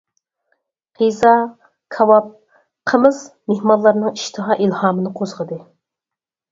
قىزا، 1.01 1.33
كاۋاپ، 1.97 2.33
قىمىز 2.93 3.23
مېھمانلارنىڭ 3.53 4.19
ئىشتىھا، 4.21 4.61
ئىلھامىنى 4.67 5.15
قوزغىدى. 5.21 5.63